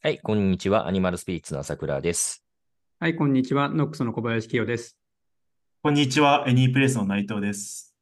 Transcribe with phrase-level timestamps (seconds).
[0.00, 0.86] はい、こんにちは。
[0.86, 2.44] アニマルスピリッツの朝倉です。
[3.00, 3.68] はい、こんにちは。
[3.68, 4.96] ノックスの小林清です。
[5.82, 6.44] こんにちは。
[6.46, 7.96] エニープレイスの内藤です。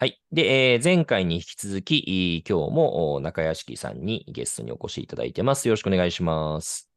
[0.00, 0.20] はい。
[0.32, 1.98] で、えー前回に引き続き、
[2.38, 5.68] い今日もお中屋敷さんにゲストにお越しいただいてます。
[5.68, 6.90] よろしくお願いします。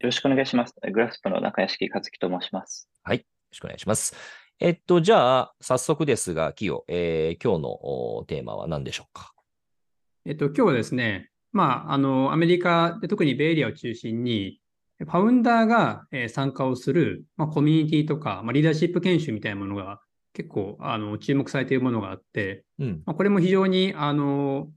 [0.00, 0.74] よろしくお願いします。
[0.92, 2.88] グラスプの中屋敷和樹と申します。
[3.08, 3.18] よろ
[3.52, 4.16] しくお願いします。
[4.58, 9.32] えっと、じゃあ、早速ですが、清、えー今日のおテーマは何でしょうか？
[10.26, 14.60] えっと、今日はですね、まあ、あの、アメリカで特にベイエリアを中心に、
[14.98, 20.00] ファウンダーがえー参加をする、まあ、コミュニティとか、まあ、リーダーシップ研修みたいなものが
[20.32, 23.02] 結構、あの、注目されているものがあって、うん。
[23.06, 24.68] まあ、これも非常に、あの、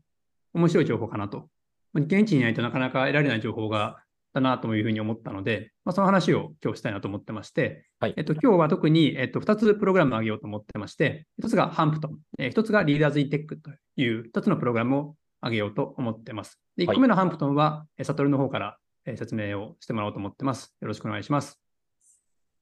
[0.53, 1.49] 面白い情報かなと。
[1.94, 3.97] まあ現地にいないとなかなか得られない情報が、
[4.33, 16.59] だなというふうに思ったので、まあ、その話を今日したいなと思ってまして、はいえっと、今日は特に、えっと、2つプログラムを上げようと思ってまして、1つがハンプトン、えー1つがリーダーズ・インテックという2つのプログラムを上げようと思ってます。
[16.77, 20.73] ではい1個目の Hampton は、えーサトルの方からえー説明をしてもらおうと思ってます。
[20.81, 21.59] よろしくお願いします。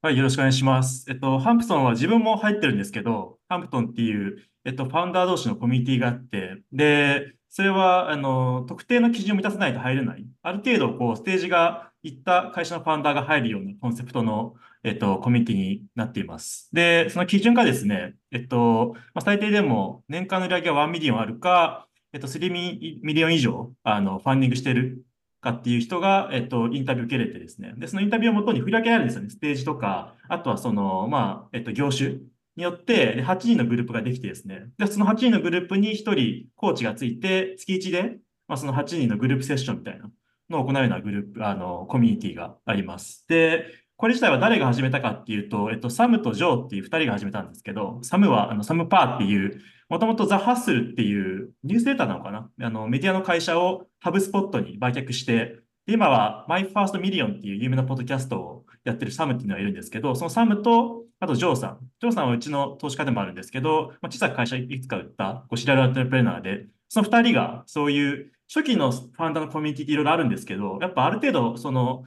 [0.01, 1.05] はい、よろしくお願いします。
[1.09, 10.25] えっと、 Hampton は自分も入ってるんですけど、 Hampton っていう、えっと、ファウンダー同士のコミュニティがあって、で、それは、あの、特定の基準を満たさないと入れない。
[10.41, 14.53] ある程度、こう、ステージがいった会社の founder が入るようなコンセプトの、
[14.85, 16.69] えっと、コミュニティになっています。
[16.71, 25.03] で、その基準がですね、えっと、まあ、最低でも年間の売り上げが1 million あるか、えっと、3 million 以上、あの、 funding してる
[25.41, 27.73] かっていう人が、えっと、インタビュー受けれてですね。
[27.77, 29.29] で、そのインタビューをもとに振り分けられるんですよね。
[29.29, 32.17] ステージとか、あとはその、まあ、えっと、業種
[32.55, 34.69] によって、で8人のグループができてですね。
[34.77, 40.09] で、その8人のグループに1人コーチがついて、月1で、まあ、その8人のグループセッションみたいな
[40.49, 43.25] のを行うようなグループ、あの、コミュニティがあります。
[43.27, 43.65] で、
[43.95, 52.49] これ自体は誰が始めたかっていうと、えっと、サムとジョーっていう2人が始めたんですけど、サムは、あの、サムパーっていう、もともとザ・ハッスルっていうニュースデータなのかな？
[52.61, 61.79] あの、メディアの会社をハブスポットに売却して、今は My First Million っていう有名なポッドキャストをやってるサムっていうのがいるんですけど、そのサムと、あとジョーさん。
[61.99, 72.03] ジョーさんはうちの投資家でもあるんですけど、まあ、小さく会社いくつか売った serial entrepreneur で、その二人がそういう初期の founder のコミュニティっていろいろあるんですけど、やっぱある程度その、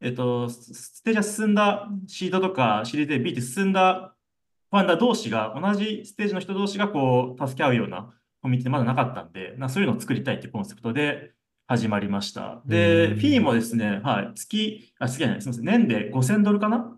[0.00, 4.13] えっと、スステージが進んだシードとかシリーズ B って進んだ
[4.74, 8.12] founder 同士が、同じステージの人同士がこう、助け合うような
[8.42, 11.30] コミュニティまだなかったんで、なそういうのを作りたいっていうコンセプトで
[11.68, 12.60] 始まりました。
[12.66, 16.92] で、うんフィーもですね、はい、月、あ、月じゃない、すみません、年で5000ドルかな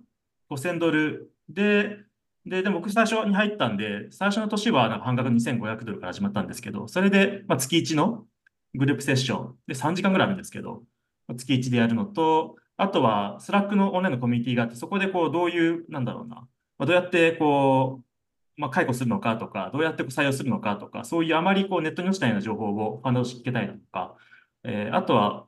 [0.51, 1.99] ?5000 ドルで、
[2.47, 8.25] で、でも僕最初に入ったんで、最初の年はなんか半額2500ドルから始まったんですけど、それで、まあ、月1の
[8.75, 10.83] グループセッションで3時間ぐらいあるんですけど、
[11.37, 16.49] 月1でやるのと、あとは、 Slack のオンラインのコミュニティがあって、そこでこう、どういう、なんだろうな、
[16.79, 18.01] まあ、どうやってこ
[18.59, 24.15] う、まあ、解雇するのかとか、どうやって採用するのかとか、そういうあまりこうネットに落ちないような情報をファンドを知けたいなとか、
[24.65, 25.47] えーあとは、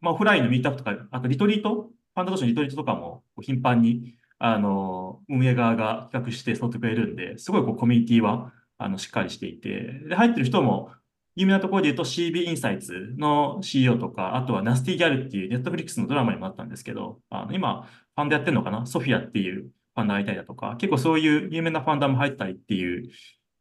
[0.00, 10.90] まあ、オフラインのミートアップとか、あとリトリート、ファンド同士のリトリートとかも頻繁に、あの、運営側が企画して誘ってくれるんで、すごいこうコミュニティは、あの、しっかりしていて、で、入ってる人も、
[11.38, 17.82] 有名なところで言うと CB インサイツの CEO とか、あとはナスティギャルっていうネットフリックスのドラマにもあったんですけど、あの今、
[18.14, 18.86] ファンドやってるのかな？
[18.86, 23.10] ソフィアっていうァンダーがいたりだとか、結構そういう有名なファンダーも入ったりっていう、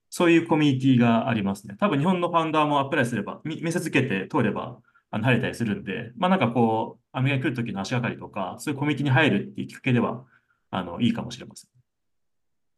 [0.10, 1.76] そういうコミュニティがありますね。
[1.80, 4.78] 多分日本のファンダーもアプライすれば、み面接受けて通れば、
[5.12, 10.24] あの入れたりするんで、まあなんかこう、アメリカに来るときの足がかりとか、そういうコミュニティに入るっていうきっかけでは、
[10.72, 11.70] あの、いいかもしれません。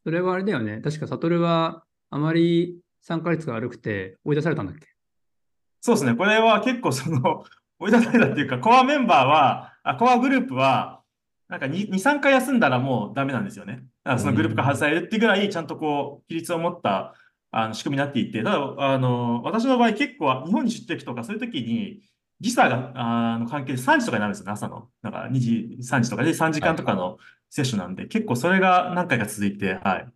[0.04, 0.82] それはあれだよね。
[0.84, 4.88] 確かサトルはあまり参加率が悪くて追い出されたんだっけ？
[5.82, 6.16] そうですね。
[6.16, 7.44] これは結構その、
[7.80, 10.97] 追い出されたっていうか、コアメンバーは、あコアグループは、
[11.50, 13.84] なんか2、2、3回休んだらもうダメなんですよね。
[14.18, 17.14] そのグループから外されるってぐらい、ちゃんとこう、規律を持った
[17.52, 22.02] あの仕組みになっていて、ただ、あの、私の場合結構日本に出張行くとか、そういう時に、
[22.40, 24.90] 時差が、あの関係で3時とかになるんですよね、朝の。
[25.02, 27.18] なんか2時、3時とかで3時間とかの
[27.50, 30.08] セッションなんで、結構それが何回か続いて、はい。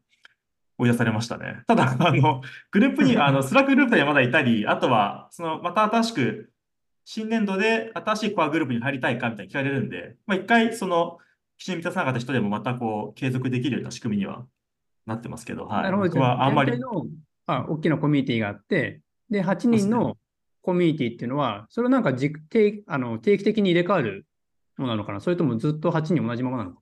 [0.77, 1.61] 追い出されましたね。
[1.67, 2.41] ただ、あの、
[2.71, 6.51] グループに、あの、 Slack グループにはまだいたり、あとは、その、また新しく、
[7.05, 11.19] 新年度で新しいコアグループに入りたいかみたいに聞かれるんで、まあ、一回、その、
[11.61, 14.45] 基準満たさなかった人でもまたこう、継続できるような仕組みには
[15.05, 15.91] なってますけど、はい。
[15.91, 16.73] 僕はあんまり
[17.45, 20.17] あ大きなコミュニティがあって、で、8人の
[20.63, 24.25] コミュニティっていうのは、それをなんかじ定あの定期的に入れ替わる
[24.75, 25.19] ものなのかな？
[25.19, 26.81] それともずっと8人同じままなのか？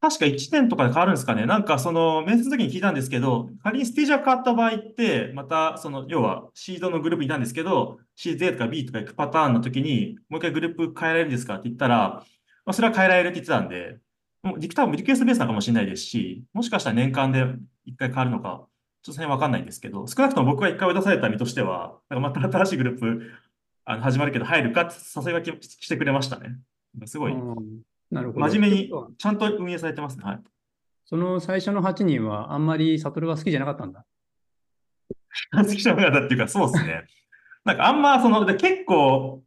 [0.00, 1.46] 確か1年とかで変わるんですかね。
[1.46, 12.24] なんかその、面接の時に聞いたんですけど、仮にステージが変わった場合って、またその、要はシードのグループにいたんですけど、シーズ A とか B とか行くパターンの時に、もう一回グループ変えられるんですかって言ったら、
[12.64, 13.98] まあ、それは変えられるって言ってたんで、
[14.42, 17.44] もうリ多分リクエストベースなのかもしれないですし、もしかしたら年間で
[17.84, 18.66] 一回変わるのか、
[19.02, 23.30] ちょっとその辺わかんないんですけど、少なくとも僕が一回追い出された身としては、なんかまた新しいグループ
[23.84, 26.56] あの始まるけど入るかって誘いがきしてくれましたね。
[27.06, 27.82] すごい、うん
[28.12, 28.46] なるほど。
[28.46, 30.24] 真面目にちゃんと運営されてますね。
[30.24, 30.40] はい。
[31.06, 34.04] その最初の8人はあんまりサトルが好きじゃなかったんだ。
[35.50, 37.06] 好きじゃなかったっていうか、そうですね。
[37.64, 39.42] なんかあんまその、で結構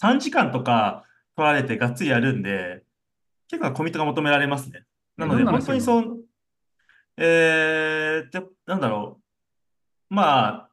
[0.00, 1.04] 3時間とか
[1.38, 2.82] 取られてがっつりやるんで、
[3.48, 4.82] 結構コミットが求められますね。
[5.16, 6.24] なので、本当にそう、
[7.16, 9.20] えー、じゃ、なんだろ
[10.10, 10.14] う。
[10.14, 10.70] まあ、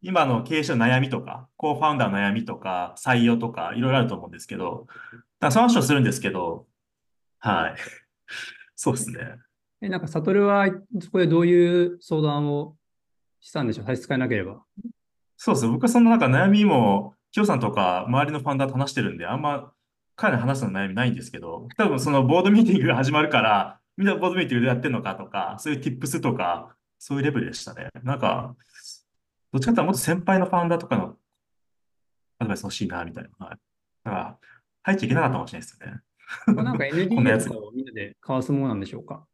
[0.00, 4.86] 今の経営者の悩みとか、コーファウンダーの悩みとか、採用とか、いろいろあると思うんですけど、
[5.40, 6.66] だその話をするんですけど、
[7.38, 7.74] はい。
[8.74, 9.34] そうですね。
[9.82, 10.66] え、なんかサトルは
[11.00, 12.76] そこでどういう相談を
[13.40, 13.86] したんでしょう？
[13.86, 14.64] 差し支えなければ。
[15.36, 15.68] そうです。
[15.68, 19.72] 僕はそんななんか悩みも、キヨさんとか周りのファンダーと話してるんで、あんま
[20.18, 27.88] 彼に話すの悩みないんですけど、多分そのボードミーティングが始まるから、みんなボードミーティングでやってるのかとか、そういう tips とか、そういうレベルでしたね。
[28.02, 28.56] なんか、
[29.52, 31.16] どっちかっていうともっと先輩のファウンダーとかの
[32.40, 33.46] アドバイス欲しいな、みたいな。
[33.46, 33.58] はい。
[34.04, 34.38] だから、
[34.82, 36.00] 入っちゃいけなかったかもしれないですよね。
[36.46, 39.24] まあなんかこんなや NDA つとかをみんなで交わすものなんでしょうか？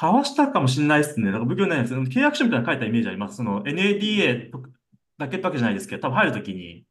[0.00, 1.26] 交わしたかもしれないですね。
[1.26, 3.36] だから僕はね、その契約書みたいなの書いたイメージあります。
[3.36, 4.62] その NADA と
[5.18, 6.84] だけってわけじゃないですけど、多分入るときに、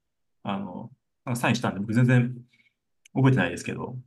[0.44, 0.92] あの、
[1.26, 2.36] なんかサインしたんで、僕全然
[3.18, 3.98] 覚えてないですけど、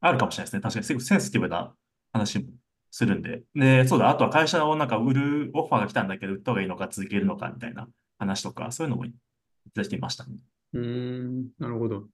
[0.00, 0.60] あるかもしれないですね。
[0.62, 1.74] 確かに、すごくセンシティブな
[2.12, 2.44] 話も
[2.92, 3.42] するんで。
[3.54, 7.88] で、そうだ、あとは会社をなんか売るオファーが来たんだけど、売った方がいいのか続けるのかみたいな
[8.18, 9.12] 話とか、そういうのもい
[9.74, 10.36] ただいていましたね。
[10.74, 12.04] うーん、なるほど。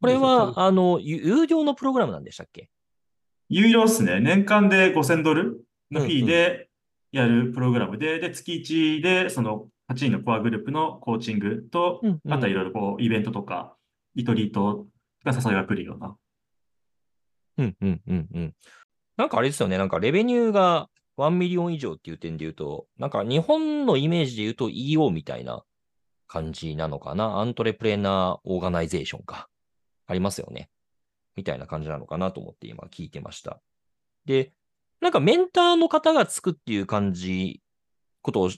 [0.00, 2.68] これでは、あの、有有料のプログラムなんでしたっけ？
[3.48, 4.18] 有料ですね。
[4.18, 6.68] 年間で5000ドルのフィーで
[7.12, 13.76] やるプログラムで、で、月1でその8人のコアグループのコーチングとうんう、んあとはいろいろこう、イベントとか、
[14.14, 14.86] リトリート
[15.24, 16.16] が誘いが来るような。
[17.58, 18.54] うんうんうんうん。
[19.16, 25.62] なんかあれですよね、なんか revenue が1 million 以上っていう点で言うと、なんか日本のイメージで言うと EO みたいな
[26.26, 27.38] 感じなのかな。
[27.38, 29.48] Entrepreneur Organization か。
[30.06, 30.70] ありますよね。
[31.36, 33.60] みたいな感じなのかなと思って今聞いてました。
[34.24, 34.52] で、
[35.00, 37.60] なんかメンターの方がつくっていう感じ、
[38.22, 38.50] ことを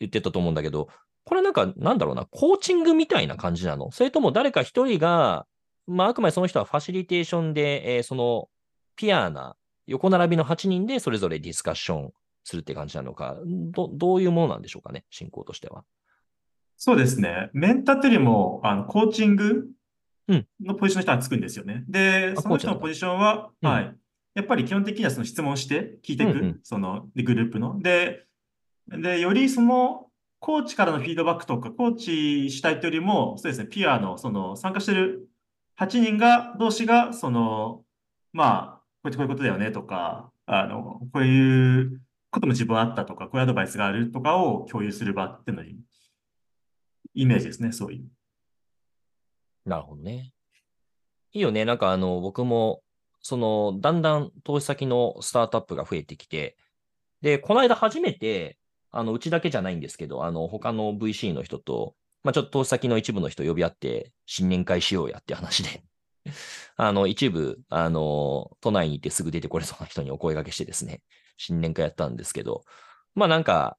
[0.00, 0.88] 言ってたと思うんだけど、
[1.24, 3.90] これなんか、なんだろうな、コーチングみたいな感じなの？
[3.92, 5.46] それとも誰か一人が、
[5.86, 8.48] まあ、あくまでその人はファシリテーションで、えーその、
[8.96, 9.56] ピアな、
[9.86, 12.12] 横並びの8人でそれぞれディスカッション
[12.44, 15.84] するって感じなのか、どどういうものなんでしょうかね、進行としては。
[16.76, 17.50] そうですね。
[17.52, 19.66] メンターっていうよりも、あの、コーチング
[20.26, 21.84] うんのポジションの人がつくんですよね。
[21.88, 23.96] で、あその人のポジションは、うんはい。
[24.34, 27.78] やっぱり基本的にはその質問して聞いていく、うんうんその、で、グループの。
[27.80, 28.24] で、
[28.88, 30.10] で、よりその、
[30.40, 35.28] コーチからのフィードバックとか、コーチしたいというよりも、そうですね、ピアの、その、参加してる
[35.78, 37.82] 8人が、同士が、その、
[38.32, 45.78] まあ、こうやってこういうことだよねとか、あの、こういうことも自分あったとか、こういうアドバイスがあるとかを共有する場っていうのに、
[47.14, 48.04] イメージですね、そういう。
[49.64, 50.32] なるほどね。
[51.32, 51.64] いいよね。
[51.64, 52.82] なんかあの、僕も、
[53.22, 56.56] その、だんだん投資先のスタートアップが増えてきて、
[57.22, 58.58] で、この間初めて、
[58.96, 65.82] あの、うちだけじゃないんですけど、あの、他の VC の人と、まあ、ちょっと投資先の一部の人呼び合って、新年会しようやって話で、
[66.76, 71.02] あの、一部、あの、都内にいてすぐ出てこれそうな人にお声掛けしてですね、
[71.36, 72.64] 新年会やったんですけど、
[73.14, 73.76] まあなんか、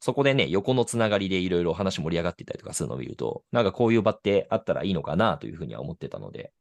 [0.00, 6.52] そこでね、横のつながりでいろいろ話盛り上がってたりとかするのを見ると、なんかこういう場ってあったらいいのかなというふうには思ってたので、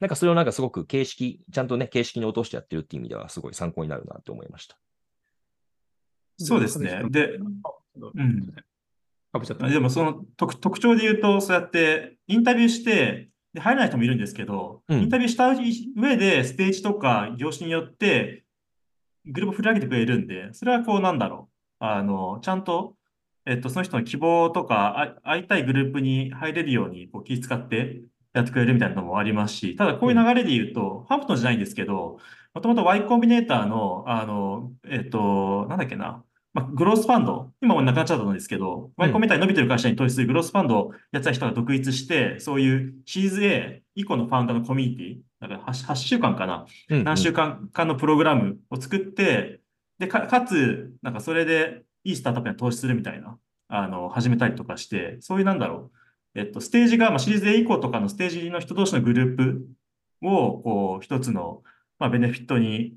[0.00, 4.76] なんかそれをなんかすごく形式、ちゃんとね、形式に落としてやってるっていう意味ではすごい参考になるなって思いました。
[6.38, 7.02] そうですね。
[7.10, 8.54] で、うん。
[9.32, 9.68] かぶっちゃった。
[9.68, 18.44] でもその特特徴で言うと、そうやってインタビューして、で入らない人もいるんですけど、うんインタビューした上でステージとか業種によって
[19.26, 21.48] グループを振り上げてくれるんで、それはこうなんだろ
[21.80, 21.84] う。
[21.84, 22.94] あの、ちゃんと、
[23.46, 28.02] えっと、その人の希望とか、あ会いたいグループに入れるようにこう気遣って
[28.34, 32.18] やってくれるみたいなのもありますし、ただこういう流れで言うと、ハンプトンじゃないんですけど、
[32.52, 36.22] もともと Y コンビネーターの、あの、えっと、なんだっけな、
[36.52, 47.04] まあ、グロースファンド、今もうなくなっちゃったんですけど、Y コンビネーターに伸びてる会社に投資するグロースファンドをやってた人が独立して、そういうシーズ A 以降のファウンダーのコミュニティ、だから 8, 8週間かな、うんうん。
[47.04, 49.60] 何週間かのプログラムを作って、
[49.98, 53.36] で、か、かつ、なんかそれでいいスタートアップに投資するみたいな、
[53.68, 55.98] あの、始めたりとかして、そういうなんだろう、
[56.34, 59.68] えっと、ステージが、まあ、シリーズ A 以降とかのステージの人同士のグループ
[60.22, 61.62] を、こう、一つの、
[61.98, 62.96] まあ、ベネフィットに、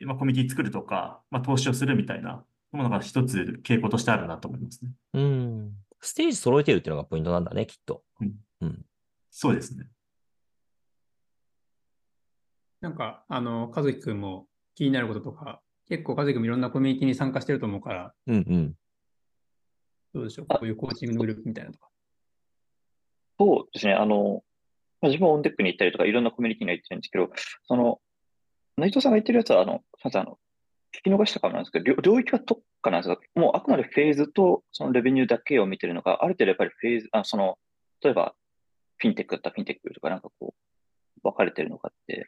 [0.00, 4.90] まあ、コミュニティ作るとか、まあ、投資をするみたいなものが一つ傾向としてあるなと思いますね。
[5.14, 5.72] うん。
[6.00, 8.04] ステージ揃えてるっていうのがポイントなんだね、きっと。
[8.20, 8.84] うんうん。
[9.30, 9.88] そうですね。
[12.80, 18.74] なんか、あの、和樹くんも気になることとか、結構和樹くんもいろんなコミュニティに参加してると思うから、うんうん。
[20.12, 20.46] どうでしょう？
[20.46, 21.88] こういうコーチングのグループみたいなとか。
[23.38, 23.94] そうですね。
[23.94, 24.42] あの、
[25.02, 27.30] 自分はオンデックに行ったりとか、いろんなコミュニティに行ってるんですけど、
[27.66, 28.00] その、
[28.76, 30.38] 内藤さんが言ってるやつは、あの、すみません、あの、
[30.96, 37.58] 聞き逃したかもなんですけど、領域は特化なんですが、もうあくまでフェーズとそのレベニューだけを見てるのが、ある程度やっぱりフェーズ、あその、
[38.02, 38.34] 例えば、
[38.96, 40.54] フィンテックだったらフィンテックとかなんかこ
[41.20, 42.26] う、分かれてるのかって、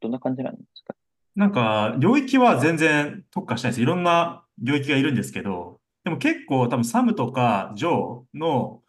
[0.00, 0.94] どんな感じなんですか？
[1.36, 3.82] なんか、領域は全然特化したいです。
[3.82, 8.82] いろんな領域がいるんですけど、でも結構多分サムとかジョーの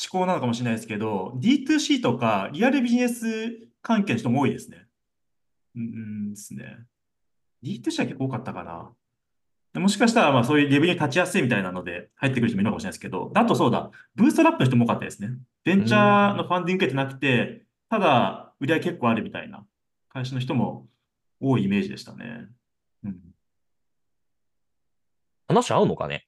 [0.00, 4.86] 思考なのかもしれないですけど、D2C とかリアルビジネス関係の人も多いですね。
[5.76, 6.78] うんですね。
[7.62, 8.90] D2C は結構多かったかな。
[9.80, 15.30] もしかしたら、まあそういうレベルに立ちやすいみたいなので入ってくる人もいるのかもしれないですけど、あとそうだ、ブーストラップの人も多かったですね。
[15.64, 19.64] ベンチャーのファンディング受けてなくて、ただ売り上げ結構あるみたいな
[20.10, 20.86] 会社の人も
[21.40, 22.48] 多いイメージでしたね。
[23.04, 23.16] うん。
[25.48, 26.26] 話合うのかね？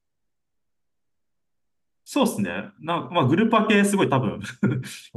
[2.05, 2.51] そうですね。
[2.81, 4.41] な、まあグループ分けすごい多分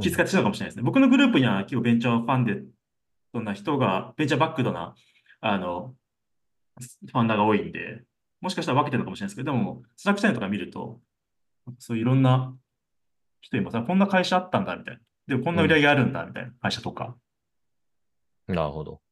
[0.00, 0.82] 気遣ってたのかもしれないですね。
[0.82, 2.62] 僕のグループには結構ベンチャーファンデ
[3.34, 4.94] ドな人が、ベンチャーバックドな、
[5.40, 5.94] あの、
[6.80, 8.04] ファンダーが多いんで、
[8.40, 11.00] もしかしたら分けてるのかもしれないですけど、でも、スラックチャンネルとか見ると、
[11.78, 12.56] そういういろんな
[13.42, 13.82] 人います。
[13.82, 15.00] こんな会社あったんだ、みたいな。
[15.26, 17.14] でも、こんな売り上げあるんだ、みたいな会社とか。
[18.46, 19.02] なるほど。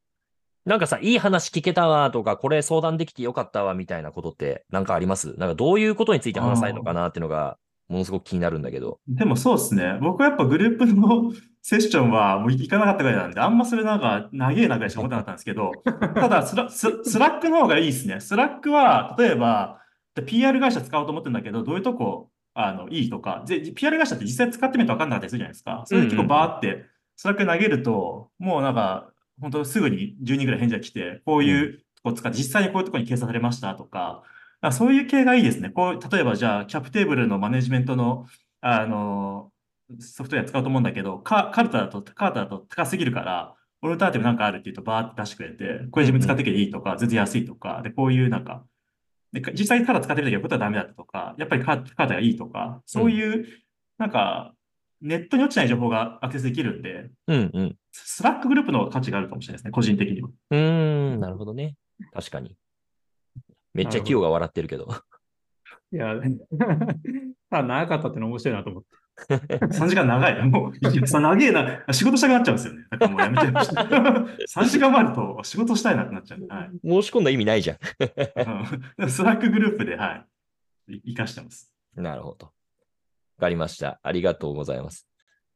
[0.65, 5.35] なんかさ、いい話聞けたわとか、これ相談できてよかったわみたいなことってなんかあります？
[5.37, 7.57] なんかどういうことについて話したいのかなっていうのが、
[7.87, 8.99] ものすごく気になるんだけど。
[9.07, 9.97] でもそうですね。
[10.01, 18.19] 僕はやっぱグループの セッションはもう行かなかったぐらいなんで、あんまそれなんか長えなぐらいしか思ってなかったんですけど、 ただスラス Slack の方がいいですね。
[18.19, 19.81] Slack は、例えば、
[20.25, 25.83] PR 会社使おうと思ってるんだけど、どういうとこ、あの、いいとか、で、PR 会社って実際使ってみると分かんなかったりするじゃないですか。
[25.85, 26.85] それで結構バーって、
[27.15, 34.23] Slack 投げると、もうなんか、本当すぐに10人ぐらい返事が来て、こういうとこ使って、実際にこういうとこに掲載されましたとか、
[34.61, 35.69] あそういう系がいいですね。
[35.69, 38.25] こう、例えばじゃあ、 cap table のマネジメントの、
[38.61, 39.51] あの、
[39.99, 48.65] ソフトウェア使うと思うんだけど、カ Carta だと、 Carta だと高すぎるから、 alternative なんかあるって言うとバーって出してくれて、これ自分使ってきていいとか、全然安いとか、で、こういうなんか、
[49.31, 53.45] で実際に Carta 使ってみたけど、ここはダメだったとか、やっぱり Carta がいいとか、そういう、
[53.97, 54.53] なんか、
[55.01, 57.75] ネットに落ちてない情報がアクセスできるんで、うんうん。
[57.91, 60.29] Slackグループの価値があるかもしれないですね、個人的には。
[60.49, 61.75] うーん、なるほどね。
[62.13, 62.55] 確かに。
[63.77, 64.87] めっちゃ企業が笑ってるけど。
[65.93, 66.15] いや、
[67.51, 68.89] ただ長かったっての面白いなと思って。
[69.29, 70.49] 3時間長い。
[70.49, 71.83] もう、長えな。
[71.91, 72.85] 仕事したくなっちゃうんですよね。
[72.89, 73.81] だからもうやめちゃいました。
[74.61, 76.47] 3時間もあると仕事したいなってなっちゃう。
[76.47, 76.71] はい。
[76.83, 77.77] 申し込んだ意味ないじゃん。
[78.97, 80.25] うん Slack グループで、は
[80.87, 80.95] い。
[80.95, 81.71] い活かしてます。
[81.95, 82.47] なるほど。
[82.47, 82.51] わ
[83.41, 83.99] かりました。
[84.01, 85.07] ありがとうございます。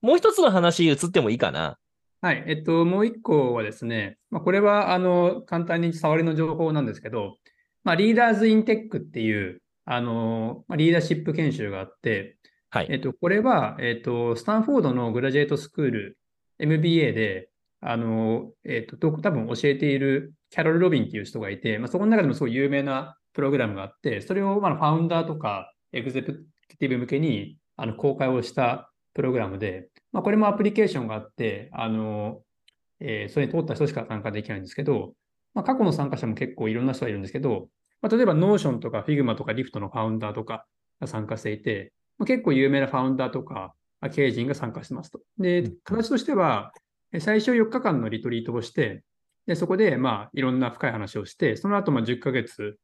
[0.01, 1.79] もう一つの話移ってもいいかな？
[2.23, 2.43] はい。
[2.45, 7.37] えっと、もう一個はですね、まあ、これは、あの、簡単に触りの情報なんですけど、
[7.83, 12.37] まあ、リーダーズインテックっていう、あの、まあ、リーダーシップ研修があって、
[12.69, 12.87] はい。
[12.89, 16.17] えっと、これは、えっと、スタンフォードのグラジュエートスクール、
[16.59, 17.49] MBA で、
[17.81, 26.45] あの、えっと、ど多分教えているキャロル・ロビンっていう人がいて、まあ、そこの中でもすごい有名なプログラムがあって、それを、まあ、ファウンダーとかエグゼク
[26.77, 32.41] ティブ向けにあの公開をしたプログラムで、まあ、これもアプリケーションがあって、あの、
[32.99, 35.13] えーそれに通った人しか参加できないんですけど、
[35.53, 37.67] まあ、過去の参加者も結構いろんな人がいるんですけど、
[38.01, 40.65] まあ、例えば Notion とか Figma とか Lift のファウンダーとか
[40.99, 45.21] が参加していて、まあ、結構有名なファウンダーとかまあ経営陣が参加してますと。
[45.37, 46.73] でうん、形としては、
[47.13, 49.03] え最初4日間のリトリートをして、
[49.45, 52.77] でそこでまあいろんな深い話をして、その後まあ10ヶ月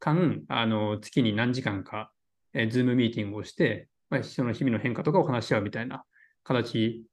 [0.00, 2.10] 間、あの月に何時間か、
[2.52, 6.04] えー、ズームミーティングをして、まあ、その日々の変化とかを話し合うみたいな
[6.42, 7.04] 形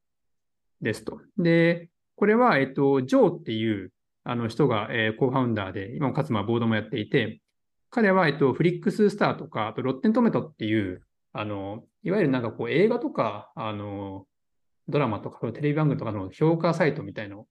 [0.82, 1.22] ですと。
[1.38, 3.92] で、これは、えっと、ジョーっていう
[4.24, 7.42] あの人が、えーコーファウンダーで、今もかつまボードもやっていて、
[7.90, 14.26] 彼は、えっと、フリックススターとか、あとロッテントメトっていう、あの、いわゆるなんかこう映画とか、あの、
[14.88, 17.48] ドラマとか、テレビ番組とかの評価サイトみたいの。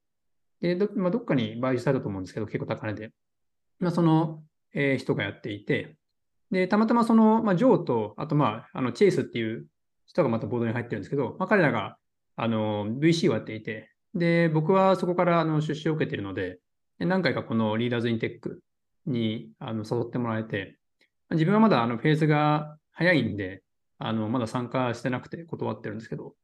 [0.61, 3.13] で、ど,、まあ、どっかに買収されたと思うんですけど、結構高値で。
[3.79, 4.43] まあ、その、
[4.75, 5.97] えー人がやっていて、
[6.51, 9.67] で、たまたまその、まあ、ジョーと、あとまあ、あの、チェイスっていう
[10.07, 11.97] 人がまたボードに入ってるんですけど、まあ、彼らが、
[12.37, 16.59] あの、VC をやっていて、で、僕はそこからあの出資を受けているので、
[16.99, 18.61] 何回かこのリーダーズインテック
[19.07, 20.77] にあの誘ってもらえて、
[21.31, 23.63] 自分はまだあのフェーズが早いんで、
[23.99, 26.35] あの、まだ参加してなくて断ってるんですけど、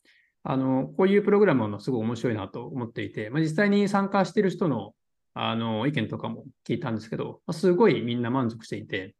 [0.44, 4.94] あの、こういうプログラムはすごい面白いなと思っていて、まあ、実際に参加している人の
[5.38, 9.14] あの意見とかも聞いたんですけど、まあ、すごいみんな満足していて、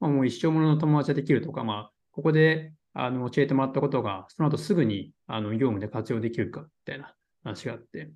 [0.00, 7.14] まあ、もう一生ものの友達ができるとか、まあ、ここであの教えてもらったことが、その後すぐにあの業務で活用できるかみたいな
[7.44, 8.10] 話があって、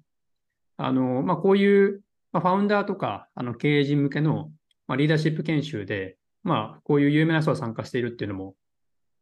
[0.76, 2.02] あの、まあ、こういう、
[2.33, 4.50] まあ、ファウンダーとかあの経営陣向けの、
[4.87, 8.55] まあ、リーダーシップ研修で、まあ、こういう有名な人が参加しているっていうのも、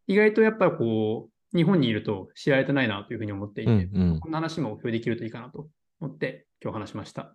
[0.06, 5.68] 意外とやっぱりこう、日本にいると知られてないなというふうに思っていて、うんうんこんな話も共有できるといいかなと
[6.00, 7.34] 思って、今日話しました。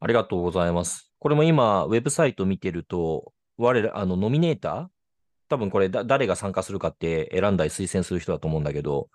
[0.00, 1.12] ありがとうございます。
[1.18, 4.86] これも今、ウェブサイト見てると、我ら、あの、ノミネーター？
[5.48, 9.08] 多分これだ、誰が参加するかって選んだり推薦する人だと思うんだけど、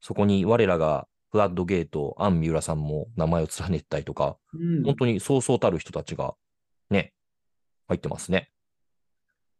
[0.00, 6.36] そこに我らが、フラッドゲート、アン・ミューラさんも名前を連ねてたりとか、うん本当にそうそうたる人たちが、
[6.90, 7.12] ね、
[7.88, 8.52] 入ってますね。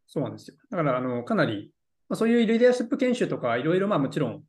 [0.06, 0.56] そうなんですよ。
[0.70, 1.72] だから、あの、かなり、
[2.08, 4.44] まあ、そういうリーダーシップ研修とか、いろいろ、まあもちろん、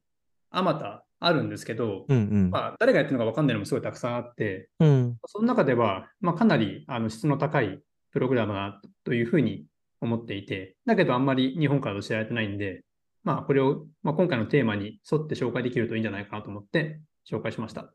[0.51, 2.51] あまたあるんですけど、うんうん。
[2.51, 5.17] まあ、誰がやってるのか分かんないのもすごいたくさんあって、うん。
[5.25, 9.65] その中では、まあ、かなりあの質の高いプログラムだなというふうに
[9.99, 12.83] 思っていて、だけどあんまり日本から知られてないんで、
[13.23, 17.91] まあ、これを、まあ、今回のテーマに沿って紹介できるといいんじゃないかなと思って紹介しました。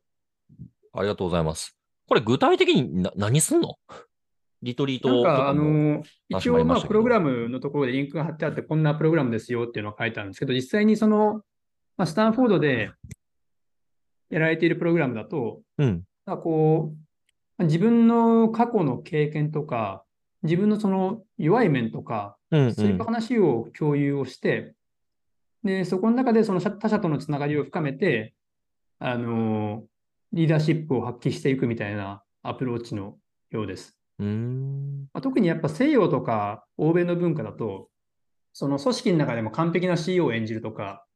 [0.92, 1.76] ありがとうございます。
[2.08, 3.76] これ具体的にな何すんの？
[4.62, 5.54] リトリートとなんか、あ。
[5.54, 11.42] の、話一応、まあ、プログラムのところでリンクが貼ってあって、こんなプログラムですよっていうのが書いてあるんですけど、実際にその、
[11.96, 12.90] まあ、スタンフォードで
[14.28, 16.02] やられているプログラムだと、うん。
[16.26, 16.92] まあ、こ
[17.58, 20.04] う、自分の過去の経験とか、
[20.42, 22.74] 自分のその弱い面とか、うん、うん。
[22.74, 24.74] そういう話を共有をして、
[25.64, 28.34] で、そこの中でその他者とのつながりを深めて、
[29.00, 29.84] あの、
[30.32, 33.16] リーダーシップを発揮していくみたいなアプローチの
[33.50, 33.96] ようです。
[34.18, 35.08] うーん。
[35.12, 37.88] まあ、特にやっぱ西洋とか欧米の文化だと、
[38.52, 41.06] その組織の中でも完璧な CEO を演じるとか、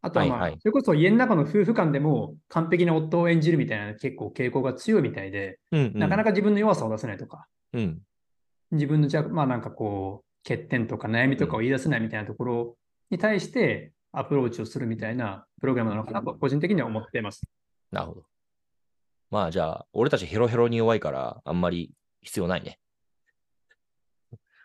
[0.00, 5.98] あとはまあ、はいはいそれこそ家の中の夫婦間でも完璧な夫を演じるみたいな結構傾向が強いみたいで、うん、うん。
[5.98, 8.00] なかなか自分の弱さを出せないとか、うん。
[8.70, 12.76] 自分のじゃまあなんかこう、欠点とか悩みとかを言い出せないみたいなところ
[13.10, 17.42] に対してアプローチをするみたいなプログラムなのかなと個人的には思っています。
[17.90, 18.22] なるほど。
[19.30, 21.92] まあじゃあ、俺たちヘロヘロに弱いから、あんまり
[22.22, 22.78] 必要ないね。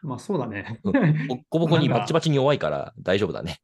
[0.01, 0.79] まあそうだね。
[0.83, 3.59] ボッコボコに バッチバチに弱いから大丈夫だね。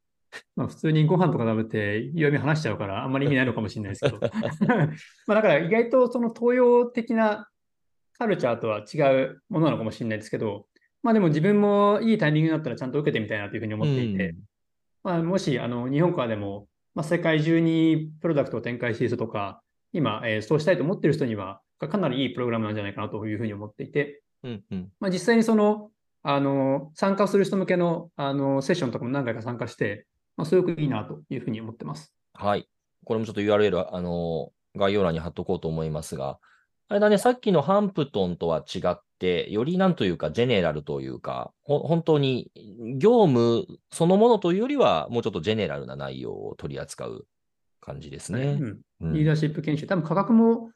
[0.54, 4.18] まあ普通にご飯とか食べて弱み話しちゃうからあんまり意味ないのかもしれないですけど。
[5.26, 7.48] まあだから意外とその東洋的な
[8.18, 10.66] カルチャーとは違うものなのかもしれないですけど、
[11.02, 14.34] まあでも自分もいいタイミングになったらちゃんと受けてみたいなというふうに思っていて、
[15.06, 16.66] まあ、もしあの日本からでも、
[16.96, 24.88] まあ、世界中にプロダクトを展開している人とか、今、えーそうしたいと思っている人には、かなりいいプログラムなんじゃないかなというふうに思っていて、うん、うん。
[24.98, 25.90] まあ、実際にその、
[26.24, 32.12] あの、参加する人向けの、あの、セッションとかも何回か参加して、まあ、すごくいいなというふうに思ってます。
[32.34, 32.68] はい。
[33.04, 36.40] これもちょっと URL、あの、概要欄に貼っとこうと思いますが、
[36.88, 42.50] あれだね、さっきのハンプトンとは違って、よりなんというか、ジェネラルというか、ほ本当に
[42.98, 47.26] 業務そのものというよりは、もうちょっとジェネラルな内容を取り扱う
[47.80, 48.58] 感じですね。
[48.60, 48.66] うんう
[49.08, 50.70] んリーダーシップ研修、多分価格も、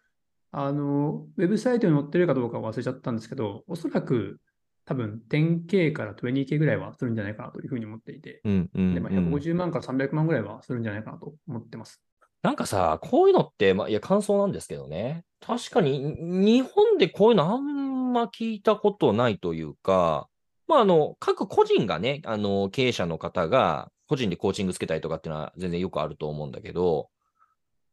[0.53, 4.41] あの、ウェブサイトに載ってるかどうか忘れちゃったんですけど、おそらく
[4.85, 12.03] 多分 10K から 20K ぐらいはするんじゃないかなというふうに思っていて、うんうんで、まあ、うん150万から300万ぐらいはするんじゃないかなと思ってます。
[12.43, 15.25] なんかさ、こういうのって、まあ、いや、感想なんですけどね。
[15.41, 20.29] 確かに、日本でこういうのあんま聞いたことないというか、
[20.69, 27.09] まあ、あの、各個人がね、あの、経営者の方が、個人でコーチングつけたりとかっていうのは全然よくあると思うんだけど、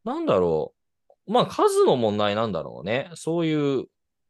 [0.04, 0.74] なんだろ
[1.28, 1.32] う。
[1.32, 3.10] まあ、数の問題なんだろうね。
[3.16, 3.86] そういう、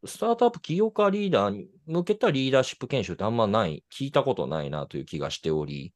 [0.06, 5.94] スタートアップ起業家リーダーに向けたリーダーシップ研修ってあんまない、聞いたことないなという気がしており、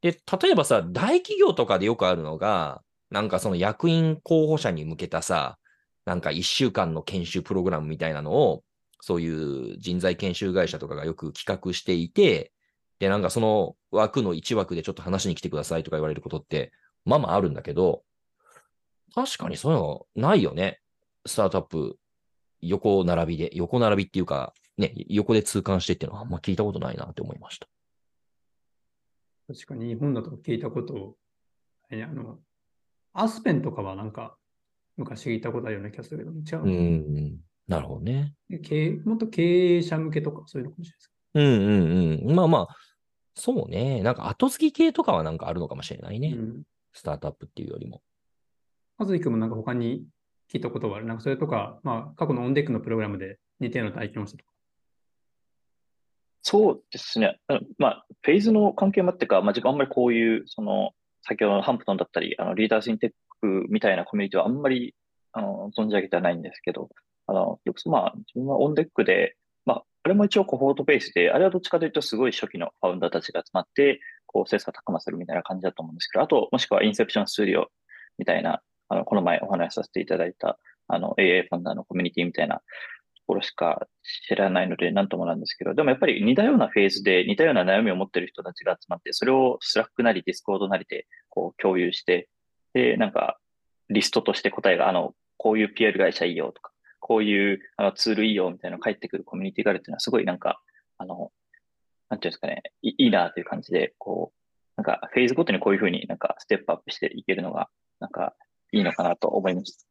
[0.00, 5.58] で、例えばさ、大企業とかでよくあるのが、なんかその役員候補者に向けたさ、
[6.04, 8.64] なんか一週間の研修プログラムみたいなのを、
[9.00, 12.52] そういう人材研修会社とかがよく企画していて、
[12.98, 16.72] で、なんかその枠の一枠でちょっと話に来てくださいとか言われることって、
[17.04, 18.04] まあまああるんだけど、
[19.14, 20.80] 確かにそういうのないよね。
[21.26, 21.98] スタートアップ、
[22.60, 27.68] 横並びで、横並びっていうか、ね、横で痛感してっていうのはあんま聞いたことないなって思いました。
[29.48, 31.16] 確かに日本だと聞いたこと、
[31.90, 32.38] あの、
[33.12, 34.36] アスペンとかはなんか
[34.96, 37.36] 昔聞いたことあるような気がするけど、違ううの、ん、
[37.68, 38.34] なるほどね。
[38.62, 41.12] 経営もっと経営者向けとかそういうのかもしれないです。
[41.34, 42.36] うんうんうん。
[42.36, 42.76] まあまあ、
[43.34, 44.02] そうね。
[44.02, 46.34] なんか後継ぎ系とかはなんかあるのかもしれないね。
[46.36, 46.62] うん。
[46.92, 48.02] スタートアップっていうよりも。
[48.98, 50.04] まずいくもなんか他に
[50.52, 51.06] 聞いたことはある。
[51.06, 54.52] なんかそれとか、まあ過去のオンデックのプログラムで似たような体験をしたとか。
[56.42, 57.40] そうですね。
[57.78, 60.90] まあ、フェーズの関係もあってか、まあ、自分あんまりこういう、その、
[61.22, 64.94] 先ほどのハンプトンだったり、あの、リーダーズインテックみたいなコミュニティはあんまり、
[65.32, 66.88] あの、存じ上げてはないんですけど、
[67.26, 77.68] あの、よくまあ、自分はオンデックで、まあ、あれも一応コホートベースで、あれはどっちかというとすごい初期のファウンダーたちが集まって、こう、切磋琢磨するみたいな感じだと思うんですけど、あと、もしくはインセプションスタジオ
[78.18, 82.62] みたいな、あの、この前お話しさせていただいた、あの、AI ファンダーのコミュニティみたいなと
[83.26, 83.86] ころしか
[84.28, 92.28] 知らないので、なんともなんですけど、でもやっぱり似たようなフェーズで似たような悩みを持ってる人たちが集まって、それを Slack なり Discord なりでこう共有して、
[92.74, 93.38] で、なんか
[93.90, 100.62] リストとして答えが、あの、こういう PL 会社いいよとか、こういうあのツールいいよみたいなのが返ってくるコミュニティがあるっていうのはすごいなんか、
[100.98, 101.32] あの、
[102.08, 104.42] なんていうんですかね、いいいなという感じで、こう、
[104.76, 107.68] なんかフェーズごとにこういうふうになんかステップアップしていけるのが、
[108.00, 108.34] なんか
[108.72, 109.86] いいのかなと思いました。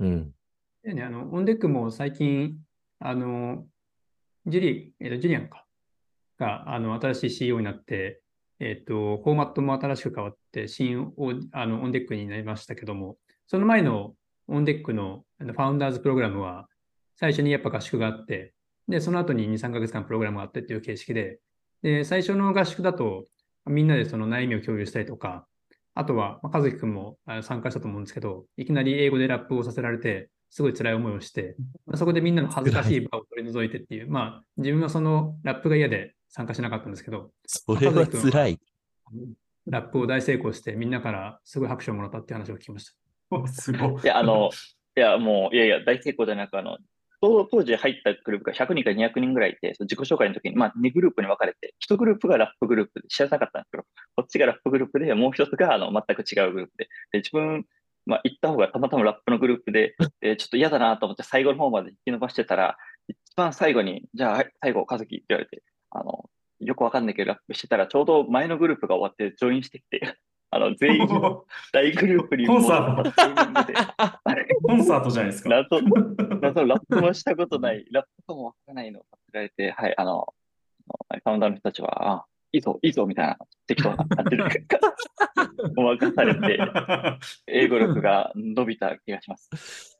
[0.00, 0.32] うん。
[0.82, 2.56] でね、あの、 On Deck も最近、
[2.98, 3.64] あの、
[4.46, 5.66] ジュリ、えっと、ジュリアンか、
[6.38, 8.20] が、あの、新しい CEO になって、
[8.58, 14.14] えっと、フォーマットも新しく変わって、新オあの On Deck になりましたけども、その前の
[14.48, 16.68] On Deck の Founders Program は、
[17.16, 18.54] 最初にやっぱ合宿があって、
[18.88, 21.38] で、その後に2、3ヶ月間プログラムがあってっていう形式で、
[21.82, 23.24] で、最初の合宿だと、
[23.66, 25.46] みんなでその悩みを共有したりとか、
[25.94, 33.00] あとは、まあ、和樹くんもあ参加したと思うんですけど、いきなり英語でラップをさせられて、すごい辛い思いをして、まあそこでみんなの恥ずかしい。
[33.00, 38.60] 場を取り除いてっていう、まあ、自分はそのラップが嫌で参加しなかったんですけど、それは辛い。
[39.66, 42.92] ラップを大成功して、みんなからすごい拍手をもらったっていう話を聞きました。
[43.30, 44.02] おすごい。
[44.02, 44.50] いや、あの、
[44.94, 46.76] いや、もう、いやいや、大成功じゃなく、あの、
[47.22, 57.64] 当当時入ったグループが100人か200人ぐらいいて、その自己紹介の時に、まあ、2グループに分かれて、1グループがラップグループで知らなかったんですけど、こっちがラップグループで、もう一つがあの全く違うグループで、で自分、
[58.04, 62.76] まあ、行った方がたまたまラップのグループで、 でちょっと嫌だなと思って最後の方まで引き伸ばしてたら、
[63.08, 65.62] 一番最後に、じゃあ、はい最後、和樹って言われて、
[65.98, 66.28] あの、
[66.60, 70.00] よくわかんないけど、ラップしてたら、ちょうど前のグループが終わって、ジョインしてきて、
[70.50, 71.08] あの、全員
[71.72, 75.50] 大グループにコンサー戻ったタイミングであれコンサートじゃないですか。
[75.50, 75.80] 謎、
[76.40, 80.34] 謎のラップもしたことない、ラップともわからないのをさせられて、はい、あの、
[81.10, 84.42] あのファウンダーの人たちは、あ、いいぞ、いいぞ、みたいな適当な感じで、
[85.74, 86.58] ごまかされて、
[87.46, 89.98] 英語力が伸びた気がします。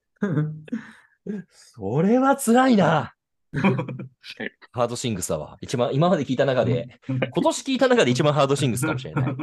[1.50, 3.16] それは辛いな。
[4.72, 5.56] ハードシングスだわ。
[5.60, 9.24] 一番、今まで聞いた中で、今年聞いた中で一番ハードシングスかもしれない。
[9.28, 9.36] あり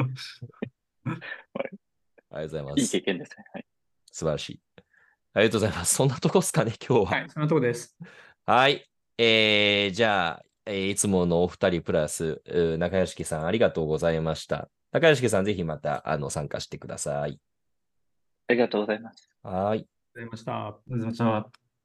[1.14, 1.20] が
[2.32, 2.92] とうございまいいす。
[2.92, 3.44] 経験ですね。
[3.54, 3.66] はい。
[4.12, 4.62] 素晴らしい。
[5.34, 5.96] ありがとうございます。
[5.96, 7.12] そんなとこっすかね、今日は。
[7.12, 7.98] はい、そのとこです。
[8.46, 8.88] はい。
[9.18, 12.42] えー、じゃあ、えーいつものお二人プラス、
[12.78, 14.70] 中屋敷さんありがとうございました。
[14.92, 17.40] 中屋敷さん、ぜひまたあの参加してください。
[18.48, 19.30] ありがとうございます。
[19.42, 19.54] はい。
[19.64, 20.68] ありがとうございました。
[20.68, 21.63] ありがとうございました。